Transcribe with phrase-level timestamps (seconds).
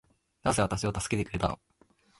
[0.41, 1.59] なぜ私を助けてくれたの